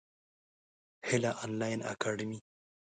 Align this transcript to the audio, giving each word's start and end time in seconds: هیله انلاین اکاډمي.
هیله 1.07 1.31
انلاین 1.43 1.79
اکاډمي. 1.91 2.39